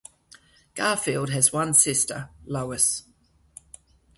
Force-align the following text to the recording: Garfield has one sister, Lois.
Garfield 0.73 1.29
has 1.29 1.53
one 1.53 1.75
sister, 1.75 2.29
Lois. 2.47 3.03